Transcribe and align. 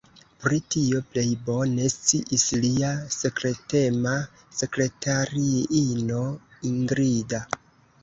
Pri 0.43 0.57
tio 0.75 1.01
plej 1.11 1.25
bone 1.49 1.85
sciis 1.97 2.47
lia 2.65 2.91
sekretema 3.19 4.17
sekretariino 4.63 6.27
Ingrida. 6.75 7.49